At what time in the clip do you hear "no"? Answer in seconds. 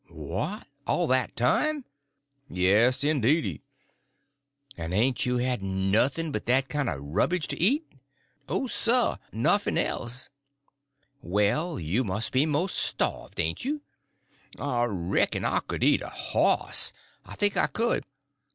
8.49-8.65